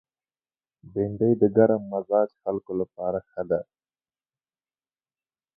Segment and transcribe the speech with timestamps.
[0.91, 3.61] بېنډۍ د ګرم مزاج خلکو لپاره ښه ده